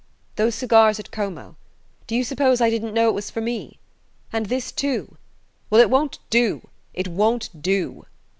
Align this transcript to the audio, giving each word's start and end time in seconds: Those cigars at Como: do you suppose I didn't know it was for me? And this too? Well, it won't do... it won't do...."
Those 0.35 0.55
cigars 0.55 0.99
at 0.99 1.11
Como: 1.11 1.57
do 2.07 2.15
you 2.15 2.23
suppose 2.23 2.59
I 2.59 2.71
didn't 2.71 2.95
know 2.95 3.07
it 3.09 3.13
was 3.13 3.29
for 3.29 3.39
me? 3.39 3.77
And 4.33 4.47
this 4.47 4.71
too? 4.71 5.15
Well, 5.69 5.79
it 5.79 5.91
won't 5.91 6.17
do... 6.31 6.67
it 6.91 7.07
won't 7.07 7.61
do...." 7.61 8.07